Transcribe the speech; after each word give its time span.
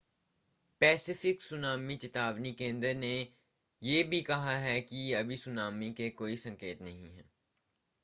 Pacific 0.81 1.41
tsunami 1.41 1.95
चेतावनी 1.95 2.51
केंद्र 2.53 2.93
ने 2.95 3.13
भी 3.81 4.17
यह 4.17 4.23
कहा 4.27 4.79
कि 4.79 5.37
सुनामी 5.37 5.91
के 5.93 6.09
कोई 6.17 6.37
संकेत 6.37 6.81
नहीं 6.81 7.09
हैं 7.09 7.29